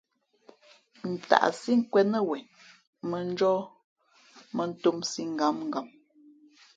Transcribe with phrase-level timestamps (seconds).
[1.11, 2.45] Ntaʼsí nkwēn nά wen
[3.09, 3.61] mᾱnjóh
[4.55, 5.87] mᾱntōmsī ngǎmngam.